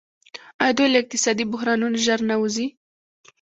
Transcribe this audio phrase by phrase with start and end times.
[0.61, 2.67] آیا دوی له اقتصادي بحرانونو ژر نه وځي؟